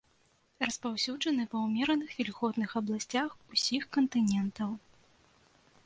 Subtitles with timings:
[0.63, 4.69] Распаўсюджаны ва ўмераных вільготных абласцях усіх кантынентаў.